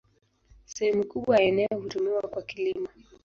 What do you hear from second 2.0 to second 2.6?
kwa